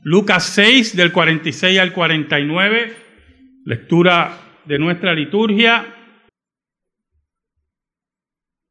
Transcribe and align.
Lucas 0.00 0.44
6 0.54 0.96
del 0.96 1.12
46 1.12 1.78
al 1.78 1.92
49, 1.92 2.96
lectura 3.64 4.60
de 4.64 4.78
nuestra 4.78 5.12
liturgia. 5.12 5.94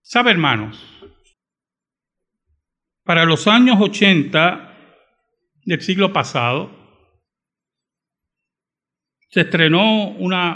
Sabe, 0.01 0.31
hermanos, 0.31 0.81
para 3.03 3.25
los 3.25 3.45
años 3.47 3.77
80 3.79 4.73
del 5.65 5.81
siglo 5.81 6.13
pasado, 6.13 6.71
se 9.29 9.41
estrenó 9.41 10.11
una 10.11 10.55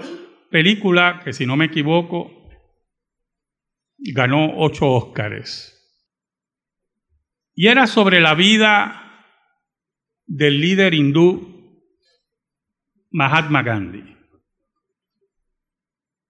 película 0.49 1.19
que, 1.23 1.33
si 1.33 1.45
no 1.45 1.57
me 1.57 1.65
equivoco, 1.65 2.49
ganó 3.97 4.57
ocho 4.57 4.87
Óscares. 4.87 5.77
Y 7.53 7.67
era 7.67 7.87
sobre 7.87 8.21
la 8.21 8.35
vida 8.35 9.00
del 10.33 10.61
líder 10.61 10.93
hindú 10.93 11.83
Mahatma 13.11 13.61
Gandhi. 13.63 14.15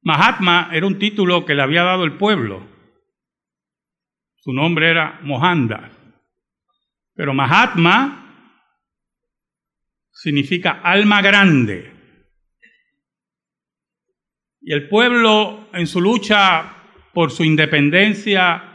Mahatma 0.01 0.69
era 0.73 0.87
un 0.87 0.97
título 0.97 1.45
que 1.45 1.53
le 1.53 1.61
había 1.61 1.83
dado 1.83 2.03
el 2.03 2.17
pueblo. 2.17 2.67
Su 4.37 4.53
nombre 4.53 4.89
era 4.89 5.19
Mohanda. 5.21 5.91
Pero 7.13 7.35
Mahatma 7.35 8.57
significa 10.11 10.81
alma 10.83 11.21
grande. 11.21 11.93
Y 14.61 14.73
el 14.73 14.89
pueblo 14.89 15.69
en 15.73 15.85
su 15.85 16.01
lucha 16.01 16.75
por 17.13 17.29
su 17.29 17.43
independencia 17.43 18.70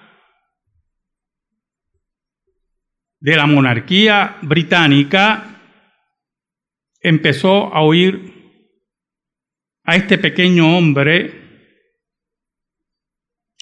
de 3.27 3.35
la 3.35 3.47
monarquía 3.47 4.39
británica, 4.43 5.59
empezó 7.01 7.75
a 7.75 7.83
oír 7.83 8.63
a 9.83 9.97
este 9.97 10.17
pequeño 10.17 10.79
hombre, 10.79 11.83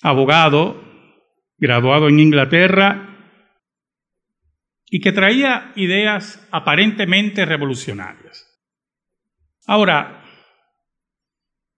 abogado, 0.02 0.84
graduado 1.56 2.08
en 2.10 2.20
Inglaterra, 2.20 3.08
y 4.84 5.00
que 5.00 5.12
traía 5.12 5.72
ideas 5.76 6.46
aparentemente 6.50 7.46
revolucionarias. 7.46 8.46
Ahora, 9.66 10.26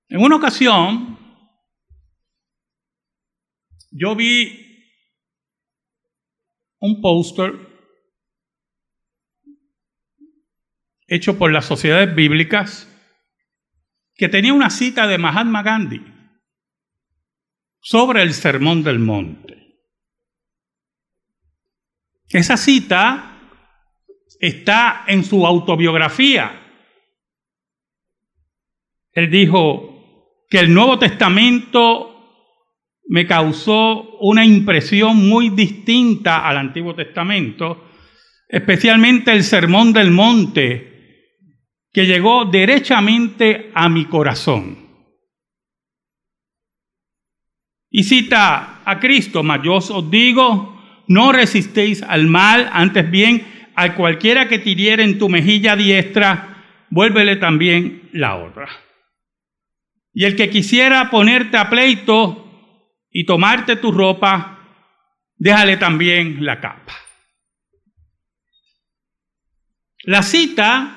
en 0.09 0.21
una 0.25 0.35
ocasión, 0.35 1.17
yo 3.93 4.17
vi 4.17 4.67
un 6.81 7.01
póster 7.01 7.66
hecho 11.07 11.39
por 11.39 11.53
las 11.53 11.65
sociedades 11.65 12.15
bíblicas 12.15 12.93
que 14.15 14.29
tenía 14.29 14.53
una 14.53 14.71
cita 14.71 15.07
de 15.07 15.19
Mahatma 15.19 15.63
Gandhi 15.63 16.05
sobre 17.81 18.23
el 18.23 18.35
Sermón 18.35 18.83
del 18.83 18.99
Monte. 18.99 19.57
Esa 22.29 22.57
cita 22.57 23.39
está 24.41 25.05
en 25.07 25.23
su 25.23 25.47
autobiografía. 25.47 26.63
Él 29.13 29.31
dijo 29.31 30.43
que 30.51 30.59
el 30.59 30.75
Nuevo 30.75 30.99
Testamento 30.99 32.17
me 33.09 33.27
causó 33.27 34.19
una 34.19 34.45
impresión 34.45 35.29
muy 35.29 35.51
distinta 35.51 36.47
al 36.47 36.59
Antiguo 36.59 36.95
Testamento, 36.95 37.85
especialmente 38.49 39.33
el 39.33 39.45
Sermón 39.45 39.93
del 39.93 40.11
Monte, 40.11 40.96
que 41.97 42.05
llegó 42.05 42.45
derechamente 42.45 43.71
a 43.75 43.89
mi 43.89 44.05
corazón. 44.05 44.77
Y 47.91 48.05
cita 48.05 48.83
a 48.85 49.01
Cristo, 49.01 49.43
mas 49.43 49.63
yo 49.65 49.77
os 49.77 50.11
digo, 50.11 50.79
no 51.09 51.33
resistéis 51.33 52.03
al 52.03 52.27
mal, 52.27 52.69
antes 52.71 53.11
bien, 53.11 53.71
a 53.75 53.95
cualquiera 53.95 54.47
que 54.47 54.59
te 54.59 54.93
en 55.03 55.19
tu 55.19 55.31
mejilla 55.31 55.75
diestra, 55.75 56.85
vuélvele 56.91 57.37
también 57.37 58.11
la 58.13 58.37
otra. 58.37 58.69
Y 60.13 60.27
el 60.27 60.37
que 60.37 60.51
quisiera 60.51 61.09
ponerte 61.09 61.57
a 61.57 61.71
pleito 61.71 62.93
y 63.11 63.25
tomarte 63.25 63.77
tu 63.77 63.91
ropa, 63.91 64.59
déjale 65.39 65.79
también 65.79 66.45
la 66.45 66.61
capa. 66.61 66.93
La 70.03 70.23
cita 70.23 70.97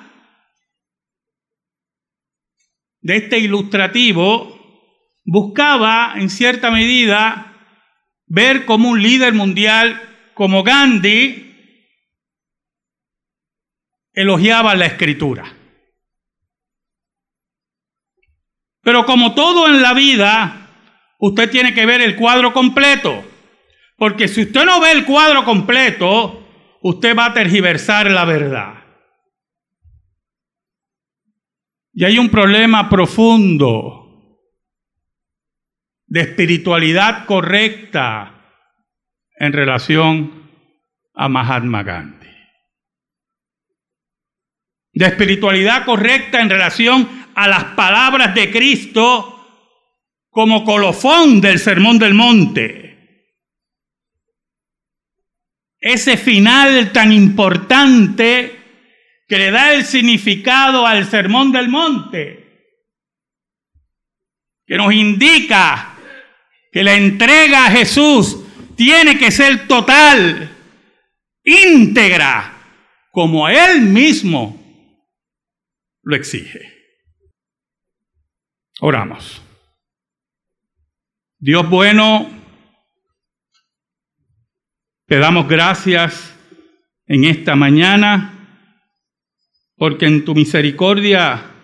de 3.02 3.18
este 3.18 3.40
ilustrativo 3.40 4.58
buscaba 5.26 6.14
en 6.16 6.30
cierta 6.30 6.72
medida 6.72 7.54
ver 8.26 8.66
cómo 8.66 8.90
un 8.90 9.02
líder 9.02 9.34
mundial 9.34 10.02
como 10.34 10.64
Gandhi 10.64 11.46
elogiaba 14.14 14.76
la 14.76 14.86
escritura. 14.86 15.54
Pero 18.82 19.06
como 19.06 19.36
todo 19.36 19.68
en 19.68 19.82
la 19.82 19.94
vida, 19.94 20.68
usted 21.20 21.50
tiene 21.52 21.74
que 21.74 21.86
ver 21.86 22.02
el 22.02 22.16
cuadro 22.16 22.54
completo. 22.54 23.24
Porque 23.98 24.28
si 24.28 24.44
usted 24.44 24.66
no 24.66 24.80
ve 24.80 24.92
el 24.92 25.06
cuadro 25.06 25.44
completo, 25.44 26.48
usted 26.82 27.16
va 27.16 27.26
a 27.26 27.34
tergiversar 27.34 28.10
la 28.10 28.26
verdad. 28.26 28.89
Y 32.00 32.06
hay 32.06 32.18
un 32.18 32.30
problema 32.30 32.88
profundo 32.88 34.38
de 36.08 36.22
espiritualidad 36.22 37.26
correcta 37.26 38.56
en 39.38 39.52
relación 39.52 40.50
a 41.14 41.28
Mahatma 41.28 41.84
Gandhi. 41.84 42.30
De 44.94 45.08
espiritualidad 45.08 45.84
correcta 45.84 46.40
en 46.40 46.50
relación 46.50 47.28
a 47.36 47.50
las 47.50 47.66
palabras 47.76 48.34
de 48.34 48.50
Cristo 48.50 49.36
como 50.30 50.64
colofón 50.64 51.42
del 51.42 51.60
Sermón 51.60 52.00
del 52.00 52.14
Monte. 52.14 53.36
Ese 55.82 56.16
final 56.16 56.94
tan 56.94 57.12
importante 57.12 58.59
que 59.30 59.38
le 59.38 59.52
da 59.52 59.74
el 59.76 59.86
significado 59.86 60.88
al 60.88 61.06
Sermón 61.06 61.52
del 61.52 61.70
Monte, 61.70 62.74
que 64.66 64.76
nos 64.76 64.92
indica 64.92 65.96
que 66.72 66.84
la 66.84 66.96
entrega 66.96 67.68
a 67.68 67.72
Jesús 67.72 68.44
tiene 68.76 69.20
que 69.20 69.30
ser 69.30 69.68
total, 69.68 70.50
íntegra, 71.44 72.56
como 73.12 73.48
Él 73.48 73.82
mismo 73.82 74.60
lo 76.02 76.16
exige. 76.16 76.74
Oramos. 78.80 79.44
Dios 81.38 81.70
bueno, 81.70 82.28
te 85.06 85.20
damos 85.20 85.48
gracias 85.48 86.36
en 87.06 87.26
esta 87.26 87.56
mañana 87.56 88.38
porque 89.80 90.06
en 90.06 90.26
tu 90.26 90.36
misericordia 90.36 91.56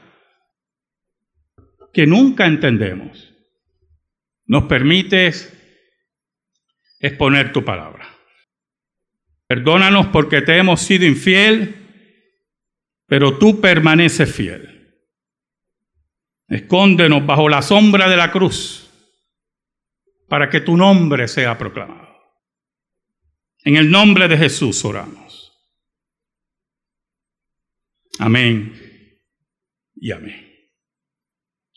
que 1.94 2.08
nunca 2.08 2.46
entendemos 2.46 3.34
nos 4.48 4.64
permites 4.64 5.52
exponer 7.00 7.52
tu 7.52 7.66
palabra. 7.66 8.08
Perdónanos 9.48 10.08
porque 10.08 10.42
te 10.42 10.58
hemos 10.58 10.82
sido 10.82 11.06
infiel, 11.06 11.76
pero 13.06 13.38
tú 13.38 13.60
permaneces 13.60 14.34
fiel. 14.34 14.98
Escóndenos 16.48 17.26
bajo 17.26 17.50
la 17.50 17.62
sombra 17.62 18.10
de 18.10 18.18
la 18.18 18.32
cruz 18.32 18.90
para 20.30 20.50
que 20.50 20.62
tu 20.62 20.78
nombre 20.78 21.28
sea 21.28 21.58
proclamado. 21.58 22.16
En 23.64 23.76
el 23.76 23.92
nombre 23.92 24.28
de 24.28 24.38
Jesús 24.38 24.86
oramos. 24.86 25.25
Amén 28.20 28.74
y 29.96 30.12
amén. 30.12 30.46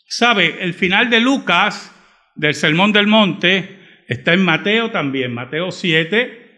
¿Sabe? 0.06 0.62
El 0.62 0.74
final 0.74 1.10
de 1.10 1.20
Lucas 1.20 1.94
del 2.34 2.54
Sermón 2.54 2.92
del 2.92 3.06
Monte 3.06 4.04
está 4.06 4.32
en 4.32 4.44
Mateo 4.44 4.90
también, 4.90 5.34
Mateo 5.34 5.70
7, 5.70 6.48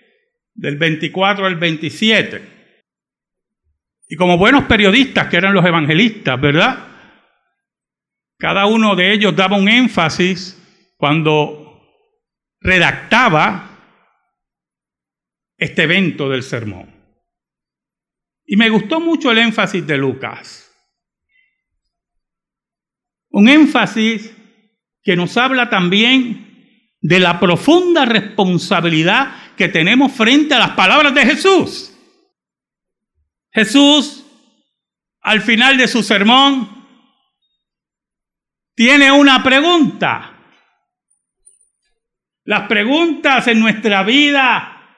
del 0.55 0.77
24 0.77 1.47
al 1.47 1.57
27. 1.57 2.43
Y 4.09 4.17
como 4.17 4.39
buenos 4.39 4.65
periodistas 4.65 5.29
que 5.29 5.37
eran 5.37 5.55
los 5.55 5.65
evangelistas, 5.65 6.41
¿verdad? 6.41 6.87
Cada 8.39 8.67
uno 8.67 8.97
de 8.97 9.13
ellos 9.13 9.37
daba 9.37 9.57
un 9.57 9.69
énfasis 9.69 10.57
cuando 10.97 11.61
redactaba 12.61 13.79
este 15.57 15.85
evento 15.85 16.29
del 16.29 16.43
sermón. 16.43 16.90
Y 18.53 18.57
me 18.57 18.69
gustó 18.69 18.99
mucho 18.99 19.31
el 19.31 19.39
énfasis 19.39 19.87
de 19.87 19.97
Lucas. 19.97 20.75
Un 23.29 23.49
énfasis 23.49 24.29
que 25.05 25.15
nos 25.15 25.37
habla 25.37 25.71
también 25.71 26.99
de 27.01 27.21
la 27.21 27.39
profunda 27.39 28.05
responsabilidad 28.07 29.55
que 29.57 29.69
tenemos 29.69 30.11
frente 30.11 30.53
a 30.55 30.59
las 30.59 30.71
palabras 30.73 31.15
de 31.15 31.27
Jesús. 31.27 31.97
Jesús, 33.53 34.27
al 35.21 35.43
final 35.43 35.77
de 35.77 35.87
su 35.87 36.03
sermón, 36.03 36.89
tiene 38.75 39.13
una 39.13 39.45
pregunta. 39.45 40.37
Las 42.43 42.67
preguntas 42.67 43.47
en 43.47 43.61
nuestra 43.61 44.03
vida 44.03 44.97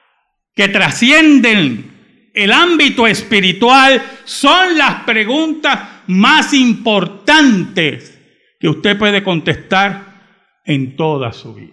que 0.55 0.69
trascienden 0.69 1.92
el 2.33 2.51
ámbito 2.51 3.05
espiritual 3.05 4.01
son 4.25 4.77
las 4.77 5.03
preguntas 5.03 6.03
más 6.07 6.53
importantes 6.53 8.19
que 8.59 8.67
usted 8.67 8.97
puede 8.97 9.23
contestar 9.23 10.61
en 10.65 10.95
toda 10.95 11.31
su 11.31 11.53
vida. 11.53 11.71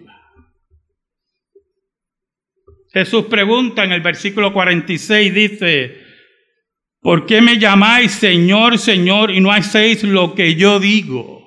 Jesús 2.93 3.25
pregunta 3.25 3.83
en 3.83 3.93
el 3.93 4.01
versículo 4.01 4.53
46, 4.53 5.33
dice, 5.33 5.97
¿por 6.99 7.25
qué 7.25 7.41
me 7.41 7.57
llamáis 7.57 8.11
Señor, 8.11 8.77
Señor 8.77 9.31
y 9.31 9.39
no 9.39 9.51
hacéis 9.51 10.03
lo 10.03 10.35
que 10.35 10.55
yo 10.55 10.79
digo? 10.79 11.41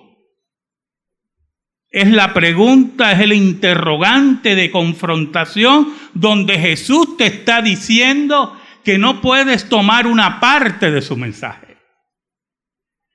Es 1.91 2.11
la 2.11 2.35
pregunta, 2.35 3.13
es 3.13 3.21
el 3.21 3.35
interrogante 3.35 4.57
de 4.57 4.71
confrontación 4.73 5.95
donde 6.15 6.59
Jesús 6.59 7.17
te 7.17 7.27
está 7.27 7.63
diciendo 7.63 8.59
que 8.85 8.99
no 8.99 9.21
puedes 9.21 9.69
tomar 9.69 10.07
una 10.07 10.41
parte 10.41 10.91
de 10.91 11.03
su 11.03 11.17
mensaje 11.17 11.75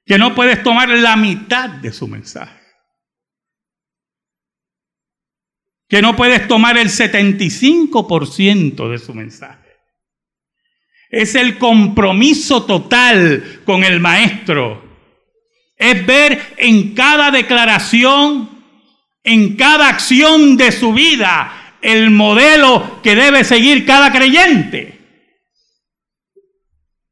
que 0.10 0.18
no 0.18 0.34
puedes 0.34 0.64
tomar 0.64 0.90
la 0.90 1.16
mitad 1.16 1.70
de 1.70 1.94
su 1.94 2.08
mensaje. 2.08 2.60
Que 5.88 6.02
no 6.02 6.16
puedes 6.16 6.48
tomar 6.48 6.80
el 6.80 6.90
75% 6.90 8.90
de 8.90 8.98
su 8.98 9.14
mensaje. 9.14 9.70
Es 11.12 11.36
el 11.36 11.60
compromiso 11.60 12.66
total 12.66 13.62
con 13.66 13.84
el 13.84 14.00
maestro. 14.00 14.84
Es 15.78 16.04
ver 16.04 16.56
en 16.58 16.96
cada 16.96 17.30
declaración, 17.30 18.50
en 19.24 19.56
cada 19.58 19.90
acción 19.90 20.58
de 20.58 20.72
su 20.72 20.92
vida, 20.92 21.76
el 21.84 22.10
modelo 22.10 23.00
que 23.04 23.14
debe 23.14 23.44
seguir 23.44 23.86
cada 23.86 24.12
creyente. 24.12 24.99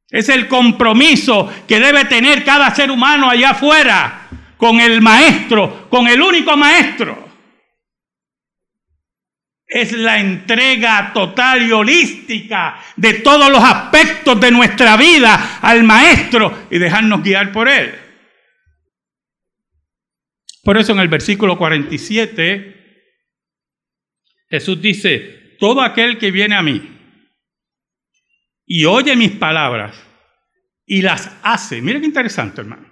Es 0.09 0.29
el 0.29 0.47
compromiso 0.47 1.51
que 1.67 1.79
debe 1.79 2.05
tener 2.05 2.43
cada 2.45 2.73
ser 2.73 2.89
humano 2.89 3.29
allá 3.29 3.51
afuera 3.51 4.29
con 4.55 4.79
el 4.79 5.01
maestro, 5.01 5.89
con 5.89 6.07
el 6.07 6.21
único 6.21 6.55
maestro. 6.55 7.27
Es 9.67 9.91
la 9.91 10.17
entrega 10.19 11.11
total 11.13 11.67
y 11.67 11.71
holística 11.73 12.79
de 12.95 13.15
todos 13.15 13.51
los 13.51 13.61
aspectos 13.61 14.39
de 14.39 14.51
nuestra 14.51 14.95
vida 14.95 15.59
al 15.61 15.83
maestro 15.83 16.67
y 16.71 16.77
dejarnos 16.79 17.21
guiar 17.21 17.51
por 17.51 17.67
él. 17.67 17.93
Por 20.63 20.77
eso 20.77 20.93
en 20.93 20.99
el 20.99 21.09
versículo 21.09 21.57
47 21.57 22.77
Jesús 24.49 24.81
dice, 24.81 25.55
todo 25.59 25.81
aquel 25.81 26.17
que 26.17 26.31
viene 26.31 26.55
a 26.55 26.61
mí 26.61 26.96
y 28.67 28.83
oye 28.85 29.15
mis 29.15 29.31
palabras 29.31 29.95
y 30.85 31.01
las 31.01 31.35
hace. 31.41 31.81
Mira 31.81 31.99
qué 31.99 32.05
interesante, 32.05 32.61
hermano. 32.61 32.87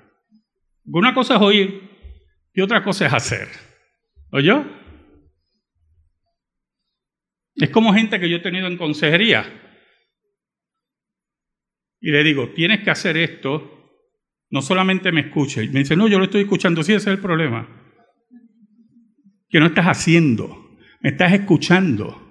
Una 0.86 1.14
cosa 1.14 1.36
es 1.36 1.42
oír 1.42 1.90
y 2.54 2.62
otra 2.62 2.82
cosa 2.84 3.06
es 3.06 3.14
hacer. 3.14 3.50
¿Oyó? 4.32 4.66
Es 7.56 7.70
como 7.70 7.94
gente 7.94 8.20
que 8.20 8.30
yo 8.30 8.38
he 8.38 8.42
tenido 8.42 8.68
en 8.68 8.78
consejería. 8.78 9.46
Y 12.00 12.12
le 12.12 12.24
digo, 12.24 12.50
tienes 12.50 12.82
que 12.84 12.92
hacer 12.92 13.18
esto. 13.18 13.72
No 14.50 14.62
solamente 14.62 15.12
me 15.12 15.22
escuche. 15.22 15.64
Y 15.64 15.70
me 15.70 15.80
dice, 15.80 15.96
no, 15.96 16.08
yo 16.08 16.18
lo 16.18 16.26
estoy 16.26 16.42
escuchando. 16.42 16.84
Sí, 16.84 16.94
ese 16.94 17.10
es 17.10 17.16
el 17.16 17.22
problema. 17.22 17.68
Que 19.50 19.60
no 19.60 19.68
estás 19.68 19.86
haciendo. 19.86 20.78
Me 21.02 21.10
estás 21.10 21.34
escuchando. 21.34 22.25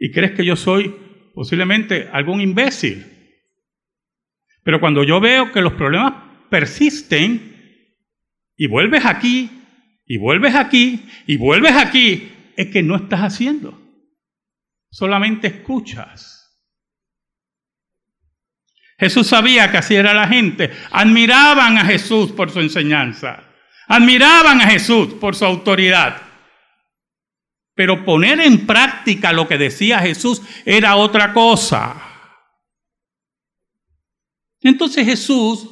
Y 0.00 0.10
crees 0.10 0.32
que 0.32 0.44
yo 0.46 0.56
soy 0.56 0.96
posiblemente 1.34 2.08
algún 2.10 2.40
imbécil. 2.40 3.06
Pero 4.64 4.80
cuando 4.80 5.04
yo 5.04 5.20
veo 5.20 5.52
que 5.52 5.60
los 5.60 5.74
problemas 5.74 6.14
persisten 6.48 7.86
y 8.56 8.66
vuelves 8.66 9.04
aquí, 9.04 9.50
y 10.06 10.16
vuelves 10.16 10.54
aquí, 10.54 11.06
y 11.26 11.36
vuelves 11.36 11.72
aquí, 11.76 12.32
es 12.56 12.68
que 12.68 12.82
no 12.82 12.96
estás 12.96 13.20
haciendo. 13.20 13.78
Solamente 14.90 15.48
escuchas. 15.48 16.38
Jesús 18.98 19.26
sabía 19.26 19.70
que 19.70 19.78
así 19.78 19.94
era 19.94 20.14
la 20.14 20.28
gente. 20.28 20.70
Admiraban 20.90 21.76
a 21.76 21.84
Jesús 21.84 22.32
por 22.32 22.50
su 22.50 22.60
enseñanza. 22.60 23.44
Admiraban 23.86 24.62
a 24.62 24.66
Jesús 24.66 25.12
por 25.14 25.36
su 25.36 25.44
autoridad. 25.44 26.29
Pero 27.80 28.04
poner 28.04 28.40
en 28.40 28.66
práctica 28.66 29.32
lo 29.32 29.48
que 29.48 29.56
decía 29.56 30.00
Jesús 30.00 30.42
era 30.66 30.96
otra 30.96 31.32
cosa. 31.32 31.96
Entonces 34.60 35.06
Jesús 35.06 35.66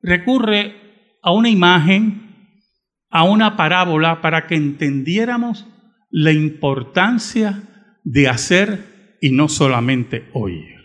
recurre 0.00 1.18
a 1.20 1.32
una 1.32 1.50
imagen, 1.50 2.62
a 3.10 3.24
una 3.24 3.58
parábola, 3.58 4.22
para 4.22 4.46
que 4.46 4.54
entendiéramos 4.54 5.66
la 6.08 6.32
importancia 6.32 7.98
de 8.02 8.28
hacer 8.28 9.18
y 9.20 9.32
no 9.32 9.50
solamente 9.50 10.30
oír. 10.32 10.78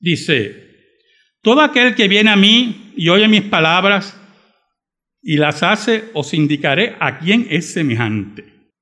Dice, 0.00 0.96
todo 1.40 1.60
aquel 1.60 1.94
que 1.94 2.08
viene 2.08 2.30
a 2.30 2.36
mí 2.36 2.94
y 2.96 3.10
oye 3.10 3.28
mis 3.28 3.42
palabras 3.42 4.20
y 5.28 5.36
las 5.36 5.62
hace, 5.62 6.10
os 6.14 6.32
indicaré 6.32 6.96
a 6.98 7.18
quién 7.18 7.48
es 7.50 7.74
semejante. 7.74 8.72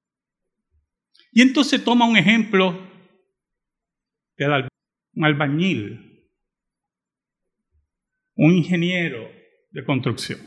Y 1.32 1.42
entonces 1.42 1.82
toma 1.82 2.06
un 2.06 2.16
ejemplo 2.16 2.88
de 4.36 4.68
un 5.14 5.24
albañil, 5.24 6.30
un 8.36 8.52
ingeniero 8.52 9.28
de 9.72 9.84
construcción. 9.84 10.38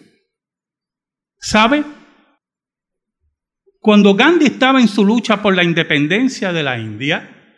¿Sabe? 1.38 1.84
Cuando 3.82 4.16
Gandhi 4.16 4.46
estaba 4.46 4.80
en 4.80 4.88
su 4.88 5.04
lucha 5.04 5.42
por 5.42 5.54
la 5.54 5.66
independencia 5.66 6.54
de 6.54 6.64
la 6.64 6.80
India, 6.80 7.58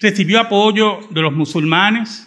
recibió 0.00 0.40
apoyo 0.40 1.00
de 1.10 1.20
los 1.20 1.34
musulmanes, 1.34 2.26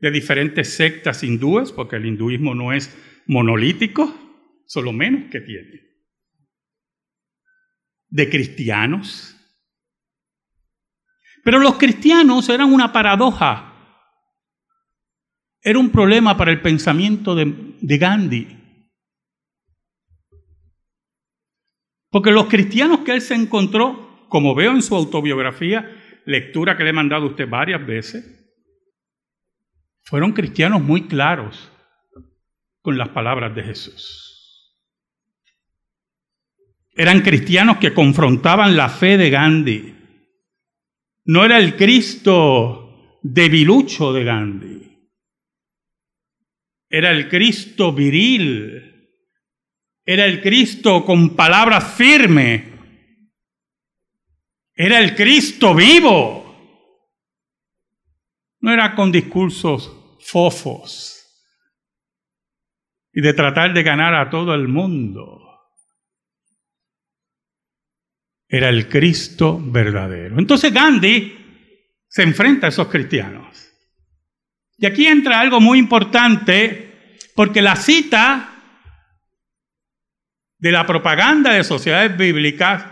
de 0.00 0.10
diferentes 0.10 0.74
sectas 0.74 1.22
hindúes, 1.22 1.72
porque 1.72 1.96
el 1.96 2.06
hinduismo 2.06 2.54
no 2.54 2.72
es 2.72 2.96
monolítico, 3.26 4.14
solo 4.66 4.92
menos 4.92 5.30
que 5.30 5.40
tiene. 5.40 5.80
De 8.08 8.28
cristianos. 8.28 9.36
Pero 11.44 11.58
los 11.58 11.76
cristianos 11.76 12.48
eran 12.48 12.72
una 12.72 12.92
paradoja. 12.92 13.66
Era 15.62 15.78
un 15.78 15.90
problema 15.90 16.36
para 16.36 16.50
el 16.50 16.60
pensamiento 16.62 17.34
de, 17.34 17.76
de 17.80 17.98
Gandhi. 17.98 18.56
Porque 22.10 22.32
los 22.32 22.46
cristianos 22.46 23.00
que 23.00 23.12
él 23.12 23.20
se 23.20 23.34
encontró, 23.34 24.26
como 24.28 24.54
veo 24.54 24.72
en 24.72 24.82
su 24.82 24.96
autobiografía, 24.96 25.88
lectura 26.24 26.76
que 26.76 26.84
le 26.84 26.90
he 26.90 26.94
mandado 26.94 27.26
a 27.26 27.30
usted 27.30 27.48
varias 27.48 27.86
veces, 27.86 28.39
fueron 30.10 30.32
cristianos 30.32 30.82
muy 30.82 31.06
claros 31.06 31.70
con 32.82 32.98
las 32.98 33.10
palabras 33.10 33.54
de 33.54 33.62
Jesús. 33.62 34.76
Eran 36.96 37.20
cristianos 37.20 37.76
que 37.76 37.94
confrontaban 37.94 38.76
la 38.76 38.88
fe 38.88 39.16
de 39.16 39.30
Gandhi. 39.30 39.94
No 41.26 41.44
era 41.44 41.58
el 41.58 41.76
Cristo 41.76 43.20
debilucho 43.22 44.12
de 44.12 44.24
Gandhi. 44.24 45.10
Era 46.88 47.12
el 47.12 47.28
Cristo 47.28 47.92
viril. 47.92 49.22
Era 50.04 50.24
el 50.24 50.42
Cristo 50.42 51.04
con 51.04 51.36
palabras 51.36 51.94
firmes. 51.94 52.64
Era 54.74 54.98
el 54.98 55.14
Cristo 55.14 55.72
vivo. 55.72 56.40
No 58.58 58.72
era 58.72 58.96
con 58.96 59.12
discursos 59.12 59.98
fofos 60.22 61.16
y 63.12 63.20
de 63.20 63.32
tratar 63.32 63.74
de 63.74 63.82
ganar 63.82 64.14
a 64.14 64.30
todo 64.30 64.54
el 64.54 64.68
mundo. 64.68 65.50
era 68.50 68.68
el 68.68 68.88
Cristo 68.88 69.60
verdadero. 69.62 70.36
Entonces 70.38 70.74
Gandhi 70.74 71.38
se 72.08 72.24
enfrenta 72.24 72.66
a 72.66 72.70
esos 72.70 72.88
cristianos. 72.88 73.72
Y 74.76 74.86
aquí 74.86 75.06
entra 75.06 75.38
algo 75.38 75.60
muy 75.60 75.78
importante, 75.78 77.16
porque 77.36 77.62
la 77.62 77.76
cita 77.76 78.48
de 80.58 80.72
la 80.72 80.84
propaganda 80.84 81.52
de 81.52 81.62
sociedades 81.62 82.16
bíblicas 82.16 82.84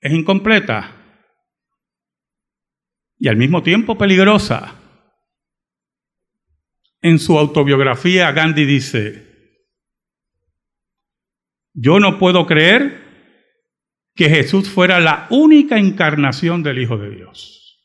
es 0.00 0.12
incompleta 0.12 0.90
y 3.18 3.28
al 3.28 3.36
mismo 3.36 3.62
tiempo 3.62 3.96
peligrosa. 3.96 4.74
En 7.04 7.18
su 7.18 7.38
autobiografía, 7.38 8.32
Gandhi 8.32 8.64
dice, 8.64 9.58
yo 11.74 12.00
no 12.00 12.18
puedo 12.18 12.46
creer 12.46 13.04
que 14.14 14.30
Jesús 14.30 14.70
fuera 14.70 15.00
la 15.00 15.26
única 15.28 15.78
encarnación 15.78 16.62
del 16.62 16.78
Hijo 16.78 16.96
de 16.96 17.10
Dios. 17.10 17.84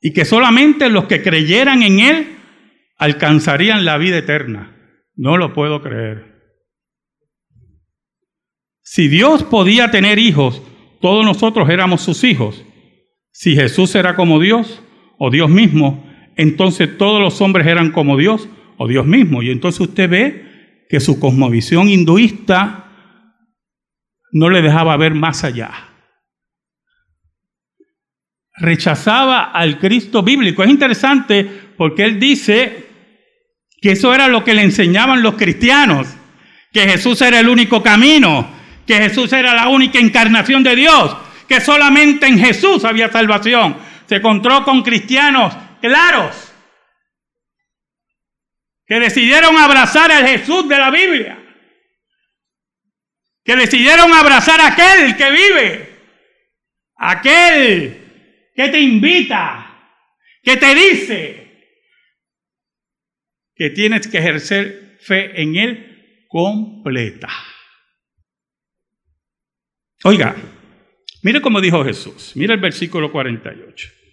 Y 0.00 0.12
que 0.12 0.24
solamente 0.24 0.88
los 0.88 1.06
que 1.06 1.20
creyeran 1.20 1.82
en 1.82 1.98
Él 1.98 2.36
alcanzarían 2.96 3.84
la 3.84 3.98
vida 3.98 4.18
eterna. 4.18 4.76
No 5.16 5.36
lo 5.36 5.52
puedo 5.52 5.82
creer. 5.82 6.32
Si 8.82 9.08
Dios 9.08 9.42
podía 9.42 9.90
tener 9.90 10.20
hijos, 10.20 10.62
todos 11.00 11.24
nosotros 11.24 11.68
éramos 11.68 12.02
sus 12.02 12.22
hijos. 12.22 12.64
Si 13.32 13.56
Jesús 13.56 13.96
era 13.96 14.14
como 14.14 14.38
Dios 14.38 14.80
o 15.18 15.28
Dios 15.32 15.50
mismo, 15.50 16.13
entonces 16.36 16.98
todos 16.98 17.20
los 17.20 17.40
hombres 17.40 17.66
eran 17.66 17.92
como 17.92 18.16
Dios 18.16 18.48
o 18.76 18.88
Dios 18.88 19.06
mismo. 19.06 19.42
Y 19.42 19.50
entonces 19.50 19.80
usted 19.80 20.08
ve 20.08 20.86
que 20.88 21.00
su 21.00 21.18
cosmovisión 21.18 21.88
hinduista 21.88 22.84
no 24.32 24.50
le 24.50 24.62
dejaba 24.62 24.96
ver 24.96 25.14
más 25.14 25.44
allá. 25.44 25.70
Rechazaba 28.56 29.44
al 29.44 29.78
Cristo 29.78 30.22
bíblico. 30.22 30.62
Es 30.62 30.70
interesante 30.70 31.48
porque 31.76 32.04
él 32.04 32.20
dice 32.20 32.86
que 33.80 33.92
eso 33.92 34.14
era 34.14 34.28
lo 34.28 34.44
que 34.44 34.54
le 34.54 34.62
enseñaban 34.62 35.22
los 35.22 35.34
cristianos, 35.34 36.08
que 36.72 36.88
Jesús 36.88 37.20
era 37.22 37.40
el 37.40 37.48
único 37.48 37.82
camino, 37.82 38.48
que 38.86 38.94
Jesús 38.94 39.32
era 39.32 39.54
la 39.54 39.68
única 39.68 39.98
encarnación 39.98 40.62
de 40.62 40.76
Dios, 40.76 41.16
que 41.48 41.60
solamente 41.60 42.26
en 42.26 42.38
Jesús 42.38 42.84
había 42.84 43.10
salvación. 43.10 43.76
Se 44.06 44.16
encontró 44.16 44.64
con 44.64 44.82
cristianos 44.82 45.54
claros 45.84 46.50
que 48.86 48.98
decidieron 49.00 49.54
abrazar 49.58 50.10
al 50.10 50.26
Jesús 50.26 50.66
de 50.66 50.78
la 50.78 50.90
Biblia, 50.90 51.38
que 53.44 53.54
decidieron 53.54 54.10
abrazar 54.14 54.62
a 54.62 54.68
aquel 54.68 55.14
que 55.14 55.30
vive, 55.30 55.88
aquel 56.96 58.50
que 58.54 58.68
te 58.68 58.80
invita, 58.80 59.92
que 60.42 60.56
te 60.56 60.74
dice 60.74 61.40
que 63.54 63.68
tienes 63.68 64.08
que 64.08 64.18
ejercer 64.18 64.98
fe 65.02 65.38
en 65.40 65.56
Él 65.56 66.26
completa. 66.28 67.28
Oiga, 70.04 70.34
mire 71.22 71.42
cómo 71.42 71.60
dijo 71.60 71.84
Jesús. 71.84 72.32
Mire 72.36 72.54
el 72.54 72.60
versículo 72.60 73.12
48. 73.12 74.03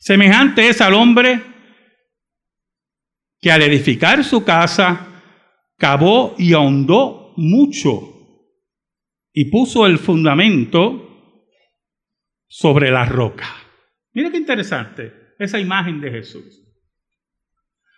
Semejante 0.00 0.66
es 0.66 0.80
al 0.80 0.94
hombre 0.94 1.42
que 3.38 3.52
al 3.52 3.60
edificar 3.60 4.24
su 4.24 4.42
casa 4.42 5.22
cavó 5.76 6.34
y 6.38 6.54
ahondó 6.54 7.34
mucho 7.36 8.48
y 9.34 9.50
puso 9.50 9.84
el 9.84 9.98
fundamento 9.98 11.36
sobre 12.48 12.90
la 12.90 13.04
roca. 13.04 13.54
Mire 14.14 14.30
qué 14.30 14.38
interesante 14.38 15.34
esa 15.38 15.60
imagen 15.60 16.00
de 16.00 16.10
Jesús. 16.10 16.62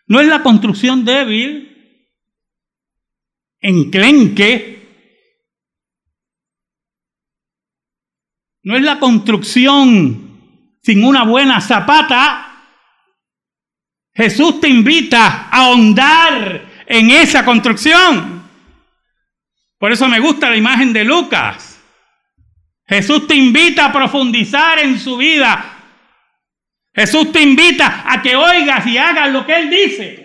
No 0.08 0.20
es 0.20 0.26
la 0.26 0.42
construcción 0.42 1.04
débil, 1.04 2.08
enclenque, 3.60 4.82
no 8.64 8.76
es 8.76 8.82
la 8.82 8.98
construcción 8.98 10.31
sin 10.82 11.04
una 11.04 11.24
buena 11.24 11.60
zapata. 11.60 12.48
Jesús 14.14 14.60
te 14.60 14.68
invita 14.68 15.48
a 15.50 15.62
ahondar 15.62 16.66
en 16.86 17.10
esa 17.10 17.44
construcción. 17.44 18.42
Por 19.78 19.92
eso 19.92 20.08
me 20.08 20.20
gusta 20.20 20.50
la 20.50 20.56
imagen 20.56 20.92
de 20.92 21.04
Lucas. 21.04 21.80
Jesús 22.86 23.26
te 23.26 23.34
invita 23.34 23.86
a 23.86 23.92
profundizar 23.92 24.78
en 24.80 24.98
su 24.98 25.16
vida. 25.16 25.78
Jesús 26.94 27.32
te 27.32 27.40
invita 27.40 28.04
a 28.06 28.20
que 28.20 28.36
oigas 28.36 28.86
y 28.86 28.98
hagas 28.98 29.32
lo 29.32 29.46
que 29.46 29.58
Él 29.58 29.70
dice. 29.70 30.18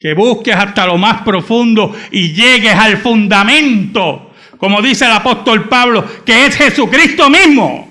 Que 0.00 0.14
busques 0.14 0.56
hasta 0.56 0.84
lo 0.86 0.98
más 0.98 1.22
profundo 1.22 1.94
y 2.10 2.32
llegues 2.32 2.74
al 2.74 2.96
fundamento 2.96 4.31
como 4.62 4.80
dice 4.80 5.06
el 5.06 5.10
apóstol 5.10 5.68
Pablo, 5.68 6.04
que 6.24 6.46
es 6.46 6.54
Jesucristo 6.54 7.28
mismo. 7.28 7.88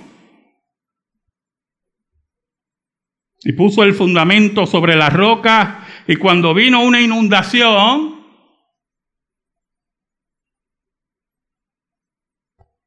Y 3.41 3.51
puso 3.51 3.83
el 3.83 3.93
fundamento 3.93 4.65
sobre 4.65 4.95
la 4.95 5.09
roca 5.09 5.85
y 6.07 6.15
cuando 6.15 6.53
vino 6.53 6.81
una 6.81 7.01
inundación, 7.01 8.23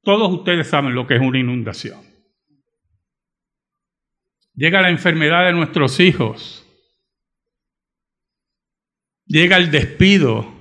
todos 0.02 0.32
ustedes 0.32 0.66
saben 0.66 0.94
lo 0.94 1.06
que 1.06 1.16
es 1.16 1.20
una 1.20 1.38
inundación. 1.38 2.00
Llega 4.54 4.80
la 4.80 4.88
enfermedad 4.88 5.44
de 5.44 5.52
nuestros 5.52 6.00
hijos, 6.00 6.66
llega 9.26 9.58
el 9.58 9.70
despido, 9.70 10.53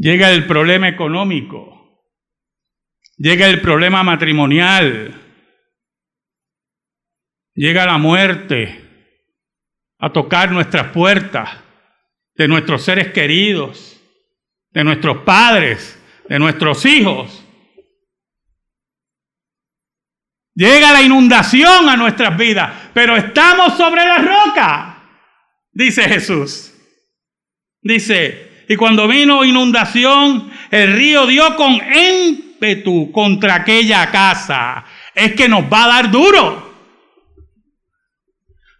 llega 0.00 0.30
el 0.30 0.46
problema 0.46 0.88
económico, 0.88 2.02
llega 3.18 3.46
el 3.46 3.60
problema 3.60 4.02
matrimonial, 4.02 5.14
llega 7.54 7.84
la 7.84 7.98
muerte 7.98 8.82
a 9.98 10.10
tocar 10.10 10.50
nuestras 10.50 10.90
puertas 10.92 11.50
de 12.34 12.48
nuestros 12.48 12.82
seres 12.82 13.12
queridos, 13.12 14.00
de 14.70 14.84
nuestros 14.84 15.18
padres, 15.18 16.00
de 16.28 16.38
nuestros 16.38 16.86
hijos. 16.86 17.46
Llega 20.54 20.92
la 20.92 21.02
inundación 21.02 21.88
a 21.88 21.96
nuestras 21.96 22.36
vidas, 22.38 22.90
pero 22.94 23.16
estamos 23.16 23.76
sobre 23.76 24.04
la 24.04 24.18
roca, 24.18 25.02
dice 25.72 26.04
Jesús. 26.04 26.74
Dice, 27.82 28.49
y 28.70 28.76
cuando 28.76 29.08
vino 29.08 29.44
inundación, 29.44 30.48
el 30.70 30.92
río 30.92 31.26
dio 31.26 31.56
con 31.56 31.72
ímpetu 31.72 33.10
contra 33.10 33.56
aquella 33.56 34.12
casa. 34.12 34.84
Es 35.12 35.34
que 35.34 35.48
nos 35.48 35.64
va 35.64 35.86
a 35.86 35.88
dar 35.88 36.10
duro. 36.12 36.72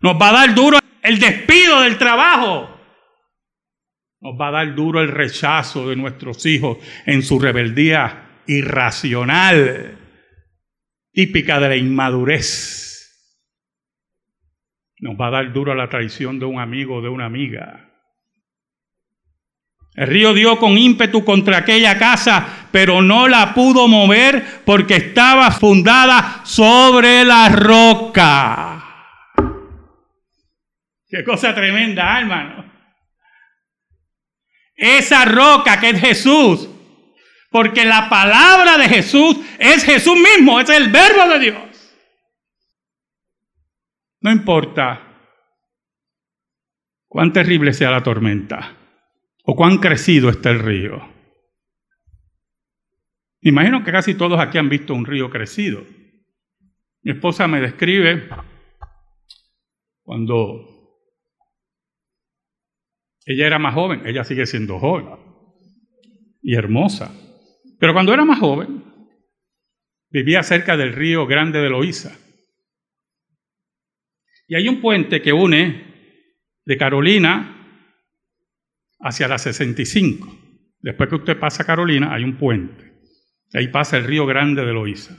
Nos 0.01 0.15
va 0.15 0.29
a 0.29 0.33
dar 0.33 0.55
duro 0.55 0.79
el 1.03 1.19
despido 1.19 1.81
del 1.81 1.99
trabajo. 1.99 2.71
Nos 4.21 4.41
va 4.41 4.47
a 4.47 4.53
dar 4.53 4.77
duro 4.77 5.01
el 5.01 5.09
rechazo 5.09 5.89
de 5.89 5.97
nuestros 5.97 6.47
hijos 6.47 6.79
en 7.05 7.25
su 7.25 7.41
rebeldía 7.41 8.43
irracional, 8.47 9.99
típica 11.13 11.59
de 11.59 11.69
la 11.69 11.77
inmadurez. 11.77 13.11
Nos 15.01 15.21
va 15.21 15.27
a 15.27 15.31
dar 15.31 15.53
duro 15.53 15.75
la 15.75 15.89
traición 15.89 16.39
de 16.39 16.45
un 16.45 16.61
amigo 16.61 16.99
o 16.99 17.03
de 17.03 17.09
una 17.09 17.25
amiga. 17.25 17.90
El 19.95 20.07
río 20.07 20.33
dio 20.35 20.59
con 20.59 20.79
ímpetu 20.79 21.25
contra 21.25 21.59
aquella 21.59 21.99
casa, 21.99 22.69
pero 22.71 23.03
no 23.03 23.27
la 23.27 23.53
pudo 23.55 23.89
mover 23.89 24.63
porque 24.65 24.97
estaba 24.97 25.51
fundada 25.51 26.43
sobre 26.45 27.25
la 27.25 27.49
roca. 27.49 28.85
Qué 31.09 31.25
cosa 31.25 31.55
tremenda, 31.55 32.21
hermano. 32.21 32.71
Esa 34.77 35.25
roca 35.25 35.81
que 35.81 35.91
es 35.91 36.01
Jesús, 36.01 36.69
porque 37.51 37.85
la 37.85 38.09
palabra 38.09 38.79
de 38.79 38.89
Jesús 38.89 39.37
es 39.59 39.85
Jesús 39.85 40.17
mismo, 40.17 40.61
es 40.61 40.71
el 40.71 40.89
verbo 40.91 41.29
de 41.29 41.39
Dios. 41.41 41.95
No 44.21 44.31
importa 44.31 45.03
cuán 47.09 47.33
terrible 47.33 47.73
sea 47.73 47.91
la 47.91 48.03
tormenta 48.03 48.77
o 49.51 49.57
cuán 49.57 49.79
crecido 49.79 50.31
está 50.31 50.51
el 50.51 50.61
río. 50.61 51.03
Imagino 53.41 53.83
que 53.83 53.91
casi 53.91 54.15
todos 54.15 54.39
aquí 54.39 54.59
han 54.59 54.69
visto 54.69 54.95
un 54.95 55.05
río 55.05 55.29
crecido. 55.29 55.85
Mi 57.03 57.11
esposa 57.11 57.49
me 57.49 57.61
describe 57.61 58.29
cuando 60.03 60.69
Ella 63.27 63.49
era 63.49 63.59
más 63.59 63.75
joven, 63.75 64.07
ella 64.07 64.23
sigue 64.23 64.47
siendo 64.47 64.79
joven 64.79 65.09
y 66.43 66.55
hermosa. 66.55 67.13
Pero 67.81 67.93
cuando 67.93 68.15
era 68.15 68.25
más 68.25 68.39
joven, 68.39 68.85
vivía 70.11 70.45
cerca 70.45 70.77
del 70.77 70.93
río 70.93 71.27
Grande 71.27 71.59
de 71.59 71.71
Loíza. 71.71 72.17
Y 74.47 74.55
hay 74.55 74.69
un 74.69 74.81
puente 74.81 75.21
que 75.21 75.33
une 75.33 76.23
de 76.65 76.79
Carolina 76.79 77.60
hacia 79.01 79.29
la 79.29 79.39
65. 79.39 80.39
Después 80.81 81.09
que 81.09 81.17
usted 81.17 81.39
pasa 81.39 81.65
Carolina, 81.65 82.15
hay 82.15 82.25
un 82.25 82.37
puente. 82.37 82.93
Ahí 83.53 83.69
pasa 83.69 83.97
el 83.97 84.05
río 84.05 84.27
Grande 84.27 84.65
de 84.65 84.73
Loíza. 84.73 85.17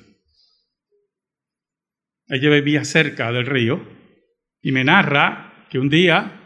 Ella 2.27 2.49
vivía 2.49 2.85
cerca 2.85 3.31
del 3.31 3.45
río 3.45 3.85
y 4.61 4.71
me 4.71 4.83
narra 4.83 5.67
que 5.69 5.79
un 5.79 5.89
día 5.89 6.37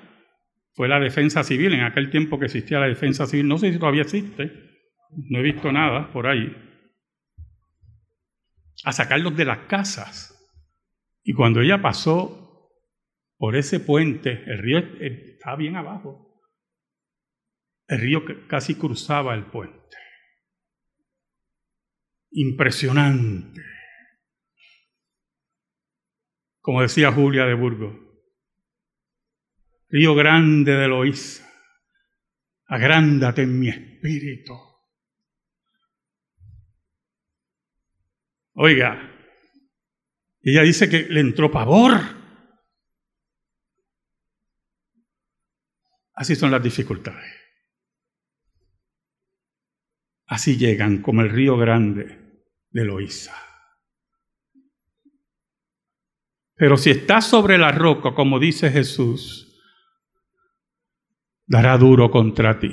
fue 0.74 0.88
la 0.88 1.00
defensa 1.00 1.44
civil, 1.44 1.74
en 1.74 1.84
aquel 1.84 2.10
tiempo 2.10 2.40
que 2.40 2.46
existía 2.46 2.80
la 2.80 2.88
defensa 2.88 3.26
civil, 3.28 3.48
no 3.48 3.58
sé 3.58 3.72
si 3.72 3.80
todavía 3.80 4.02
existe, 4.02 4.52
no 5.30 5.40
he 5.40 5.44
visto 5.44 5.72
nada 5.72 6.12
por 6.12 6.28
ahí, 6.28 6.54
a 8.84 8.92
sacarlos 8.92 9.38
de 9.38 9.46
las 9.46 9.60
casas. 9.68 10.32
Y 11.24 11.34
cuando 11.34 11.62
ella 11.62 11.82
pasó 11.82 12.72
por 13.38 13.56
ese 13.56 13.80
puente, 13.80 14.44
el 14.48 14.58
río 14.58 14.80
estaba 15.00 15.56
bien 15.56 15.76
abajo, 15.76 16.25
el 17.88 18.00
río 18.00 18.22
casi 18.48 18.76
cruzaba 18.76 19.36
el 19.36 19.46
puente. 19.46 19.98
Impresionante. 22.32 23.62
Como 26.60 26.82
decía 26.82 27.12
Julia 27.12 27.46
de 27.46 27.54
Burgos, 27.54 27.96
río 29.90 30.16
grande 30.16 30.74
de 30.74 30.88
Loíza, 30.88 31.48
agrándate 32.66 33.44
en 33.44 33.60
mi 33.60 33.70
espíritu. 33.70 34.54
Oiga, 38.54 39.12
ella 40.42 40.62
dice 40.64 40.90
que 40.90 41.04
le 41.04 41.20
entró 41.20 41.52
pavor. 41.52 42.00
Así 46.14 46.36
son 46.36 46.50
las 46.50 46.64
dificultades. 46.64 47.45
Así 50.28 50.58
llegan 50.58 51.02
como 51.02 51.22
el 51.22 51.30
río 51.30 51.58
grande 51.58 52.44
de 52.70 52.86
Loíza. 52.86 53.36
Pero 56.56 56.78
si 56.78 56.90
estás 56.90 57.28
sobre 57.28 57.58
la 57.58 57.72
roca, 57.72 58.14
como 58.14 58.40
dice 58.40 58.72
Jesús, 58.72 59.62
dará 61.46 61.78
duro 61.78 62.10
contra 62.10 62.60
ti. 62.60 62.72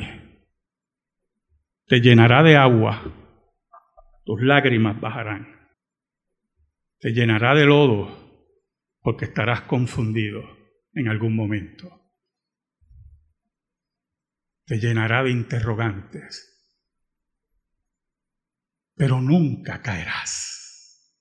Te 1.86 2.00
llenará 2.00 2.42
de 2.42 2.56
agua, 2.56 3.02
tus 4.24 4.40
lágrimas 4.40 5.00
bajarán. 5.00 5.68
Te 7.00 7.10
llenará 7.10 7.54
de 7.54 7.66
lodo, 7.66 8.22
porque 9.00 9.24
estarás 9.24 9.62
confundido 9.62 10.42
en 10.94 11.08
algún 11.08 11.34
momento. 11.34 12.12
Te 14.64 14.78
llenará 14.78 15.24
de 15.24 15.30
interrogantes, 15.30 16.51
pero 19.02 19.20
nunca 19.20 19.82
caerás. 19.82 21.12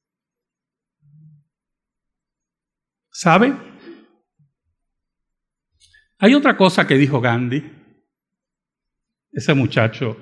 ¿Sabe? 3.10 3.52
Hay 6.20 6.36
otra 6.36 6.56
cosa 6.56 6.86
que 6.86 6.94
dijo 6.94 7.20
Gandhi, 7.20 7.64
ese 9.32 9.56
muchacho 9.56 10.16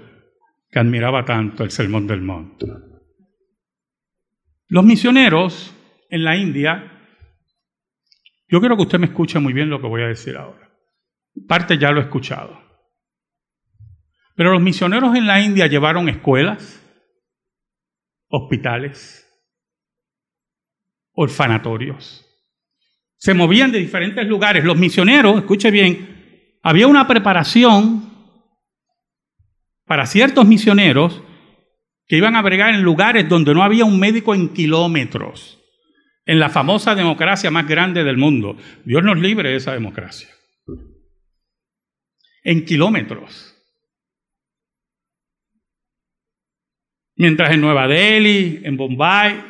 que 0.72 0.80
admiraba 0.80 1.26
tanto 1.26 1.66
el 1.66 1.72
Sermón 1.72 2.08
del 2.08 2.22
Monte. 2.22 2.66
Los 4.70 4.86
misioneros 4.86 5.76
en 6.10 6.24
la 6.24 6.38
India, 6.38 6.90
yo 8.48 8.62
quiero 8.62 8.78
que 8.78 8.84
usted 8.84 9.00
me 9.00 9.08
escuche 9.08 9.38
muy 9.40 9.52
bien 9.52 9.70
lo 9.70 9.82
que 9.82 9.88
voy 9.88 10.04
a 10.04 10.08
decir 10.08 10.38
ahora. 10.38 10.72
Parte 11.46 11.78
ya 11.78 11.92
lo 11.92 12.00
he 12.00 12.04
escuchado. 12.04 12.58
Pero 14.38 14.54
los 14.54 14.62
misioneros 14.62 15.14
en 15.18 15.28
la 15.28 15.42
India 15.42 15.68
llevaron 15.68 16.08
escuelas, 16.08 16.86
hospitales, 18.30 19.28
orfanatorios, 21.14 22.26
se 23.18 23.34
movían 23.34 23.72
de 23.72 23.80
diferentes 23.80 24.26
lugares. 24.26 24.64
Los 24.64 24.78
misioneros, 24.78 25.40
escuche 25.40 25.72
bien, 25.72 26.58
había 26.64 26.88
una 26.88 27.06
preparación 27.06 28.10
para 29.86 30.06
ciertos 30.06 30.46
misioneros 30.46 31.22
que 32.08 32.18
iban 32.18 32.36
a 32.36 32.42
bregar 32.42 32.74
en 32.74 32.82
lugares 32.82 33.28
donde 33.28 33.54
no 33.54 33.62
había 33.62 33.86
un 33.86 34.00
médico 34.00 34.34
en 34.34 34.50
kilómetros, 34.50 35.60
en 36.26 36.40
la 36.40 36.50
famosa 36.50 36.96
democracia 36.96 37.52
más 37.52 37.68
grande 37.68 38.04
del 38.04 38.18
mundo. 38.18 38.56
Dios 38.86 39.04
nos 39.04 39.20
libre 39.20 39.50
de 39.50 39.58
esa 39.58 39.74
democracia. 39.74 40.30
En 42.44 42.66
kilómetros. 42.66 43.59
Mientras 47.20 47.52
en 47.52 47.60
Nueva 47.60 47.86
Delhi, 47.86 48.62
en 48.64 48.78
Bombay, 48.78 49.44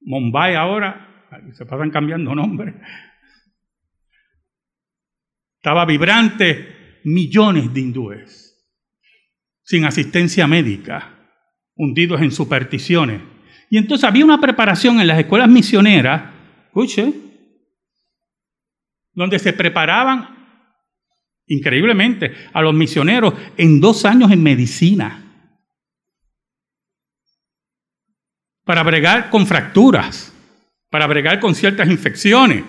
Mumbai 0.00 0.54
ahora, 0.54 1.28
se 1.52 1.66
pasan 1.66 1.90
cambiando 1.90 2.34
nombres. 2.34 2.74
Estaba 5.56 5.84
vibrante, 5.84 7.00
millones 7.04 7.74
de 7.74 7.80
hindúes, 7.80 8.66
sin 9.64 9.84
asistencia 9.84 10.46
médica, 10.46 11.14
hundidos 11.74 12.22
en 12.22 12.30
supersticiones. 12.30 13.20
Y 13.68 13.76
entonces 13.76 14.08
había 14.08 14.24
una 14.24 14.40
preparación 14.40 15.00
en 15.00 15.08
las 15.08 15.18
escuelas 15.18 15.50
misioneras, 15.50 16.32
escuche, 16.68 17.12
donde 19.12 19.38
se 19.38 19.52
preparaban 19.52 20.26
increíblemente 21.48 22.32
a 22.54 22.62
los 22.62 22.72
misioneros 22.72 23.34
en 23.58 23.78
dos 23.78 24.06
años 24.06 24.32
en 24.32 24.42
medicina 24.42 25.23
para 28.64 28.82
bregar 28.82 29.30
con 29.30 29.46
fracturas 29.46 30.34
para 30.94 31.08
bregar 31.08 31.40
con 31.40 31.56
ciertas 31.56 31.90
infecciones, 31.90 32.62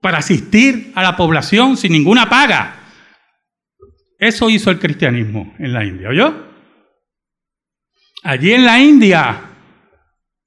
para 0.00 0.18
asistir 0.18 0.90
a 0.96 1.02
la 1.04 1.16
población 1.16 1.76
sin 1.76 1.92
ninguna 1.92 2.28
paga. 2.28 2.74
Eso 4.18 4.50
hizo 4.50 4.72
el 4.72 4.80
cristianismo 4.80 5.54
en 5.60 5.72
la 5.72 5.84
India, 5.84 6.08
¿oyó? 6.08 6.44
Allí 8.24 8.52
en 8.52 8.64
la 8.64 8.80
India, 8.80 9.42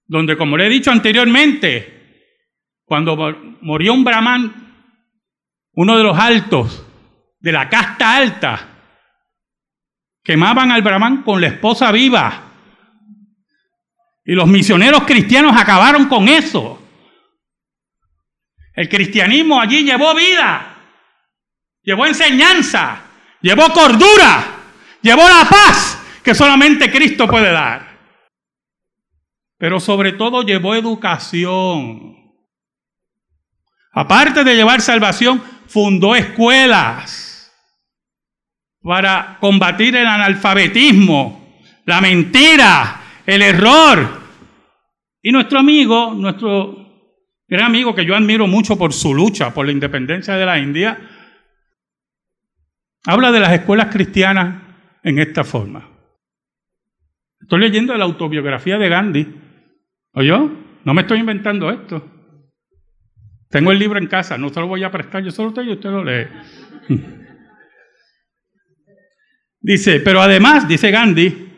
donde 0.06 0.36
como 0.36 0.58
le 0.58 0.66
he 0.66 0.70
dicho 0.70 0.92
anteriormente, 0.92 2.44
cuando 2.84 3.16
murió 3.62 3.94
un 3.94 4.04
brahman, 4.04 4.76
uno 5.72 5.98
de 5.98 6.04
los 6.04 6.20
altos, 6.20 6.86
de 7.40 7.52
la 7.54 7.70
casta 7.70 8.18
alta, 8.18 8.68
quemaban 10.30 10.72
al 10.72 10.84
brahman 10.84 11.24
con 11.24 11.42
la 11.42 11.48
esposa 11.48 11.92
viva 11.92 12.52
y 14.24 14.34
los 14.34 14.48
misioneros 14.48 15.02
cristianos 15.06 15.60
acabaron 15.60 16.08
con 16.08 16.30
eso. 16.30 16.80
El 18.76 18.88
cristianismo 18.88 19.60
allí 19.60 19.84
llevó 19.84 20.14
vida, 20.14 20.84
llevó 21.82 22.06
enseñanza, 22.06 23.02
llevó 23.42 23.74
cordura, 23.74 24.46
llevó 25.02 25.24
la 25.28 25.50
paz 25.50 26.00
que 26.24 26.36
solamente 26.36 26.92
Cristo 26.92 27.28
puede 27.28 27.52
dar. 27.52 27.98
Pero 29.58 29.80
sobre 29.80 30.12
todo 30.12 30.44
llevó 30.44 30.76
educación. 30.76 32.36
Aparte 33.94 34.44
de 34.44 34.56
llevar 34.56 34.82
salvación, 34.82 35.42
fundó 35.66 36.16
escuelas 36.16 37.29
para 38.82 39.38
combatir 39.40 39.96
el 39.96 40.06
analfabetismo, 40.06 41.62
la 41.86 42.02
mentira, 42.02 43.02
el 43.26 43.42
error. 43.42 44.20
Y 45.22 45.32
nuestro 45.32 45.60
amigo, 45.60 46.14
nuestro 46.16 46.78
gran 47.48 47.66
amigo 47.66 47.94
que 47.94 48.06
yo 48.06 48.16
admiro 48.16 48.48
mucho 48.48 48.78
por 48.78 48.94
su 48.94 49.14
lucha 49.14 49.54
por 49.54 49.66
la 49.66 49.72
independencia 49.72 50.36
de 50.36 50.46
la 50.46 50.60
India, 50.60 50.98
habla 53.06 53.32
de 53.32 53.40
las 53.40 53.54
escuelas 53.54 53.88
cristianas 53.94 54.62
en 55.04 55.20
esta 55.20 55.44
forma. 55.44 55.90
Estoy 57.42 57.60
leyendo 57.60 57.96
la 57.96 58.06
autobiografía 58.06 58.78
de 58.78 58.90
Gandhi. 58.90 59.28
¿Oyó? 60.14 60.52
No 60.86 60.94
me 60.94 61.02
estoy 61.02 61.20
inventando 61.20 61.70
esto. 61.70 62.06
Tengo 63.50 63.72
el 63.72 63.80
libro 63.80 63.98
en 63.98 64.08
casa, 64.08 64.38
no 64.38 64.50
se 64.50 64.60
lo 64.60 64.68
voy 64.68 64.84
a 64.84 64.92
prestar, 64.92 65.24
yo 65.24 65.32
solo 65.32 65.52
y 65.64 65.72
usted 65.72 65.90
lo 65.90 66.04
lee. 66.04 66.28
Dice, 69.62 70.00
pero 70.00 70.22
además, 70.22 70.68
dice 70.68 70.92
Gandhi, 70.92 71.50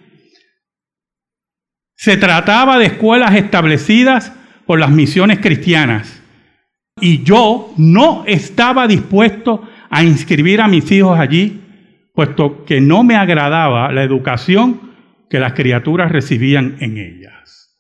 se 1.96 2.18
trataba 2.18 2.80
de 2.80 2.88
escuelas 2.88 3.36
establecidas 3.36 4.34
por 4.66 4.80
las 4.80 4.90
misiones 4.90 5.40
cristianas 5.40 6.22
y 7.00 7.24
yo 7.24 7.74
no 7.78 8.24
estaba 8.26 8.88
dispuesto 8.88 9.68
a 9.90 10.04
inscribir 10.04 10.62
a 10.62 10.68
mis 10.68 10.92
hijos 10.92 11.20
allí, 11.20 11.62
puesto 12.14 12.66
que 12.66 12.82
no 12.82 13.04
me 13.04 13.16
agradaba 13.16 13.92
la 13.92 14.04
educación 14.04 14.92
que 15.30 15.40
las 15.40 15.54
criaturas 15.54 16.12
recibían 16.12 16.78
en 16.80 16.98
ellas. 16.98 17.78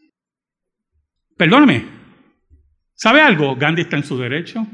Perdóname, 1.36 1.86
¿sabe 2.94 3.22
algo? 3.22 3.56
Gandhi 3.56 3.82
está 3.82 3.98
en 3.98 4.04
su 4.04 4.18
derecho. 4.18 4.68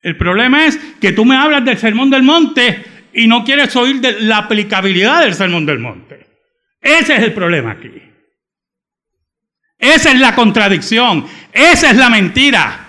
El 0.00 0.16
problema 0.16 0.64
es 0.64 0.76
que 1.00 1.12
tú 1.12 1.24
me 1.24 1.36
hablas 1.36 1.64
del 1.64 1.76
sermón 1.76 2.10
del 2.10 2.22
monte 2.22 2.84
y 3.12 3.26
no 3.26 3.44
quieres 3.44 3.74
oír 3.76 4.00
de 4.00 4.20
la 4.20 4.38
aplicabilidad 4.38 5.22
del 5.22 5.34
sermón 5.34 5.66
del 5.66 5.78
monte. 5.78 6.26
Ese 6.80 7.16
es 7.16 7.22
el 7.22 7.34
problema 7.34 7.72
aquí. 7.72 7.90
Esa 9.78 10.10
es 10.10 10.20
la 10.20 10.34
contradicción, 10.34 11.26
esa 11.52 11.90
es 11.90 11.96
la 11.96 12.10
mentira. 12.10 12.88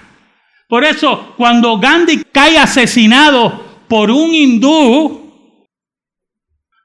Por 0.67 0.83
eso, 0.83 1.33
cuando 1.37 1.79
Gandhi 1.79 2.23
cae 2.31 2.57
asesinado 2.57 3.85
por 3.87 4.11
un 4.11 4.33
hindú, 4.33 5.65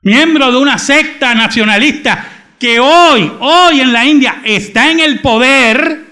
miembro 0.03 0.53
de 0.53 0.59
una 0.59 0.79
secta 0.79 1.35
nacionalista 1.35 2.55
que 2.59 2.79
hoy, 2.79 3.31
hoy 3.41 3.81
en 3.81 3.93
la 3.93 4.05
India 4.05 4.41
está 4.45 4.91
en 4.91 5.01
el 5.01 5.21
poder, 5.21 6.05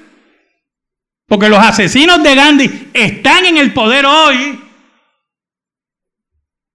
porque 1.27 1.49
los 1.49 1.59
asesinos 1.59 2.23
de 2.23 2.35
Gandhi 2.35 2.89
están 2.93 3.47
en 3.47 3.59
el 3.59 3.73
poder 3.73 4.05
hoy, 4.07 4.61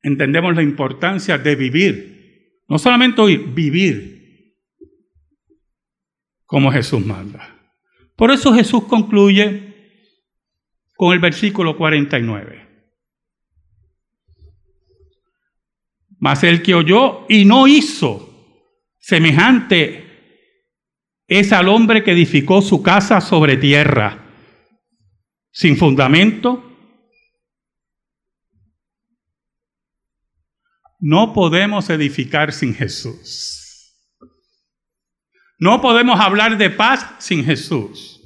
entendemos 0.01 0.55
la 0.55 0.63
importancia 0.63 1.37
de 1.37 1.55
vivir, 1.55 2.61
no 2.67 2.79
solamente 2.79 3.21
oír, 3.21 3.53
vivir 3.53 4.55
como 6.45 6.71
Jesús 6.71 7.05
manda. 7.05 7.55
Por 8.15 8.31
eso 8.31 8.53
Jesús 8.53 8.83
concluye 8.85 9.69
con 10.95 11.13
el 11.13 11.19
versículo 11.19 11.77
49. 11.77 12.67
Mas 16.19 16.43
el 16.43 16.61
que 16.61 16.75
oyó 16.75 17.25
y 17.29 17.45
no 17.45 17.67
hizo 17.67 18.25
semejante 18.99 20.05
es 21.27 21.53
al 21.53 21.69
hombre 21.69 22.03
que 22.03 22.11
edificó 22.11 22.61
su 22.61 22.81
casa 22.81 23.21
sobre 23.21 23.55
tierra 23.55 24.25
sin 25.51 25.77
fundamento. 25.77 26.68
No 30.99 31.33
podemos 31.33 31.89
edificar 31.89 32.51
sin 32.51 32.75
Jesús. 32.75 33.95
No 35.57 35.81
podemos 35.81 36.19
hablar 36.19 36.57
de 36.57 36.69
paz 36.69 37.05
sin 37.19 37.43
Jesús. 37.43 38.21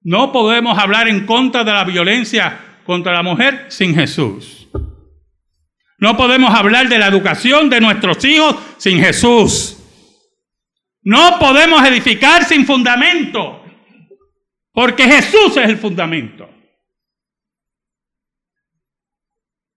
No 0.00 0.32
podemos 0.32 0.78
hablar 0.78 1.08
en 1.08 1.26
contra 1.26 1.64
de 1.64 1.72
la 1.72 1.84
violencia 1.84 2.80
contra 2.84 3.12
la 3.12 3.22
mujer 3.22 3.66
sin 3.68 3.94
Jesús. 3.94 4.68
No 5.98 6.16
podemos 6.16 6.52
hablar 6.54 6.88
de 6.88 6.98
la 6.98 7.06
educación 7.06 7.70
de 7.70 7.80
nuestros 7.80 8.24
hijos 8.24 8.56
sin 8.76 8.98
Jesús. 8.98 9.78
No 11.02 11.38
podemos 11.38 11.82
edificar 11.86 12.44
sin 12.44 12.66
fundamento. 12.66 13.62
Porque 14.72 15.04
Jesús 15.04 15.56
es 15.56 15.68
el 15.68 15.78
fundamento. 15.78 16.53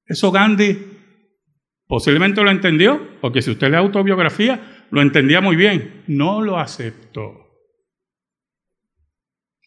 Eso 0.08 0.32
Gandhi 0.32 0.98
posiblemente 1.88 2.42
lo 2.42 2.50
entendió, 2.50 3.20
porque 3.22 3.42
si 3.42 3.52
usted 3.52 3.70
lee 3.70 3.76
autobiografía, 3.76 4.86
lo 4.90 5.02
entendía 5.02 5.42
muy 5.42 5.56
bien. 5.56 6.04
No 6.08 6.42
lo 6.42 6.58
aceptó. 6.58 7.48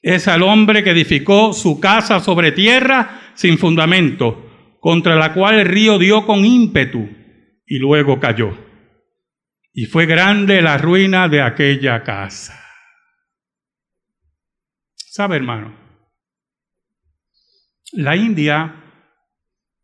Es 0.03 0.29
al 0.29 0.43
hombre 0.43 0.83
que 0.83 0.91
edificó 0.91 1.53
su 1.53 1.79
casa 1.79 2.21
sobre 2.21 2.53
tierra 2.53 3.33
sin 3.35 3.59
fundamento, 3.59 4.79
contra 4.81 5.17
la 5.17 5.35
cual 5.35 5.59
el 5.59 5.67
río 5.67 5.99
dio 5.99 6.25
con 6.25 6.45
ímpetu 6.45 7.09
y 7.67 7.79
luego 7.79 8.19
cayó. 8.19 8.57
Y 9.73 9.85
fue 9.85 10.07
grande 10.07 10.63
la 10.63 10.79
ruina 10.79 11.29
de 11.29 11.43
aquella 11.43 12.03
casa. 12.03 12.59
¿Sabe, 14.97 15.37
hermano? 15.37 15.77
La 17.93 18.17
India, 18.17 18.80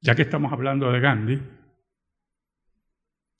ya 0.06 0.14
que 0.14 0.22
estamos 0.22 0.52
hablando 0.52 0.92
de 0.92 1.00
Gandhi, 1.00 1.42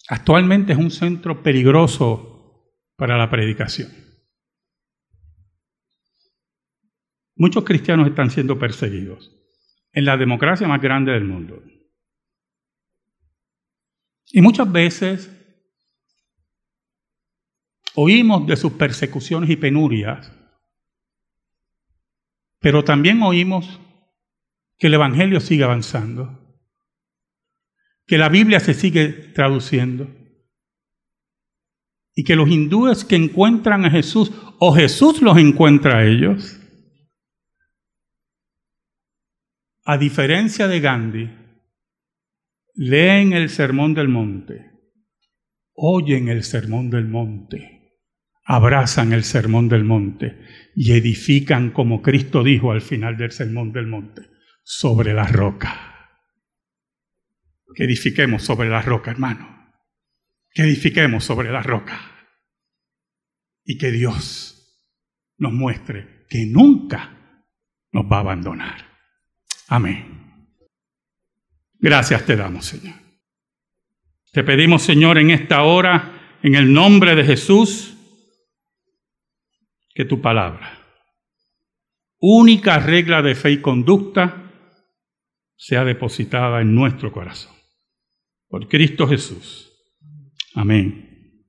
actualmente 0.09 0.72
es 0.72 0.79
un 0.79 0.90
centro 0.90 1.40
peligroso 1.40 2.74
para 2.96 3.16
la 3.16 3.31
predicación. 3.31 3.88
Muchos 7.37 7.62
cristianos 7.62 8.09
están 8.09 8.31
siendo 8.31 8.59
perseguidos 8.59 9.33
en 9.92 10.05
la 10.05 10.16
democracia 10.16 10.66
más 10.66 10.81
grande 10.81 11.12
del 11.12 11.24
mundo. 11.24 11.62
Y 14.33 14.40
muchas 14.40 14.72
veces 14.72 15.31
oímos 17.94 18.44
de 18.48 18.57
sus 18.57 18.72
persecuciones 18.72 19.48
y 19.50 19.57
penurias 19.57 20.33
pero 22.59 22.83
también 22.83 23.22
oímos 23.22 23.81
que 24.76 24.88
el 24.88 24.94
Evangelio 24.94 25.38
sigue 25.38 25.62
avanzando, 25.62 26.45
que 28.07 28.19
la 28.19 28.29
Biblia 28.29 28.61
se 28.61 28.75
sigue 28.75 29.09
traduciendo 29.09 30.09
y 32.14 32.25
que 32.25 32.37
los 32.37 32.49
hindúes 32.49 33.05
que 33.05 33.16
encuentran 33.16 33.85
a 33.85 33.90
Jesús 33.90 34.33
o 34.59 34.75
Jesús 34.75 35.21
los 35.21 35.37
encuentra 35.37 35.99
a 35.99 36.07
ellos, 36.07 36.61
a 39.85 39.99
diferencia 39.99 40.66
de 40.66 40.81
Gandhi, 40.81 41.31
leen 42.75 43.33
el 43.33 43.51
Sermón 43.51 43.95
del 43.95 44.09
Monte, 44.09 44.73
oyen 45.75 46.29
el 46.29 46.42
Sermón 46.42 46.90
del 46.90 47.07
Monte, 47.07 48.01
abrazan 48.45 49.12
el 49.12 49.25
Sermón 49.25 49.69
del 49.69 49.85
Monte 49.85 50.40
y 50.75 50.92
edifican 50.92 51.71
como 51.71 52.03
Cristo 52.03 52.42
dijo 52.42 52.73
al 52.73 52.83
final 52.83 53.16
del 53.16 53.31
sermón 53.31 53.73
del 53.73 53.87
monte, 53.87 54.23
sobre 54.62 55.14
la 55.14 55.27
roca. 55.27 55.95
Que 57.77 57.85
edifiquemos 57.85 58.43
sobre 58.43 58.71
la 58.71 58.81
roca, 58.81 59.11
hermano. 59.11 59.75
Que 60.51 60.62
edifiquemos 60.62 61.23
sobre 61.23 61.53
la 61.53 61.62
roca. 61.62 62.01
Y 63.65 63.77
que 63.77 63.93
Dios 63.93 64.57
nos 65.37 65.53
muestre 65.53 66.25
que 66.31 66.47
nunca 66.47 67.45
nos 67.93 68.07
va 68.11 68.17
a 68.17 68.21
abandonar. 68.21 68.77
Amén. 69.69 70.49
Gracias 71.75 72.25
te 72.25 72.35
damos, 72.35 72.65
Señor. 72.65 72.95
Te 74.33 74.43
pedimos, 74.43 74.83
Señor, 74.83 75.19
en 75.19 75.31
esta 75.31 75.62
hora, 75.62 76.39
en 76.43 76.55
el 76.55 76.73
nombre 76.73 77.15
de 77.15 77.25
Jesús, 77.25 77.95
que 79.95 80.07
tu 80.07 80.23
palabra, 80.23 80.79
única 82.19 82.79
regla 82.79 83.21
de 83.21 83.35
fe 83.35 83.53
y 83.53 83.61
conducta, 83.61 84.51
sea 85.57 85.85
depositada 85.85 86.62
en 86.62 86.75
nuestro 86.75 87.12
corazón. 87.12 87.56
Por 88.48 88.68
Cristo 88.68 89.06
Jesús. 89.09 89.72
Amén. 90.54 91.46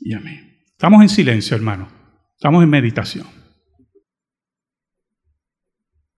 Y 0.00 0.14
amén. 0.14 0.64
Estamos 0.66 1.02
en 1.02 1.08
silencio, 1.08 1.56
hermano. 1.56 1.88
Estamos 2.34 2.62
en 2.62 2.70
meditación. 2.70 3.41